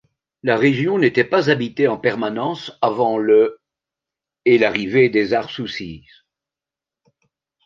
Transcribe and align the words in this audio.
La 0.41 0.57
région 0.57 0.97
n'était 0.97 1.23
pas 1.23 1.51
habitée 1.51 1.87
en 1.87 1.95
permanence 1.99 2.75
avant 2.81 3.19
le 3.19 3.59
et 4.45 4.57
l'arrivée 4.57 5.09
des 5.09 5.35
Harsusis. 5.35 6.07